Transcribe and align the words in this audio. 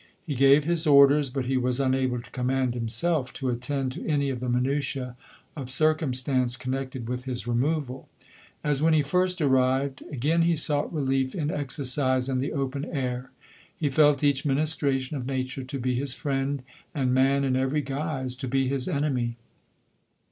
He 0.25 0.33
gave 0.33 0.63
his 0.63 0.87
orders, 0.87 1.29
but 1.29 1.45
he 1.45 1.57
was 1.57 1.79
unable 1.79 2.19
to 2.19 2.31
command 2.31 2.73
himself 2.73 3.31
to 3.33 3.51
attend 3.51 3.91
to 3.91 4.07
any 4.07 4.31
of 4.31 4.39
the 4.39 4.49
minutiae 4.49 5.15
of 5.55 5.69
circumstance 5.69 6.57
connected 6.57 7.07
with 7.07 7.25
his 7.25 7.45
removal. 7.45 8.09
As 8.63 8.81
when 8.81 8.95
he 8.95 9.03
first 9.03 9.41
arrived, 9.43 10.01
LODORE. 10.01 10.13
again 10.15 10.41
he 10.41 10.55
sought 10.55 10.91
relief 10.91 11.35
in 11.35 11.51
exercise 11.51 12.29
and 12.29 12.41
the 12.41 12.51
open 12.51 12.83
air. 12.85 13.29
He 13.77 13.89
felt 13.91 14.23
each 14.23 14.43
ministration 14.43 15.17
of 15.17 15.27
nature 15.27 15.63
to 15.63 15.77
be 15.79 15.93
his 15.93 16.15
friend, 16.15 16.63
and 16.95 17.13
man, 17.13 17.43
in 17.43 17.55
every 17.55 17.81
guise, 17.83 18.35
to 18.37 18.47
be 18.47 18.67
his 18.67 18.87
enemy. 18.87 19.37